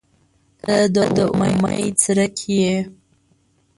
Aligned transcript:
•ته 0.63 0.75
د 1.15 1.17
امید 1.39 1.93
څرک 2.03 2.35
یې. 2.59 2.75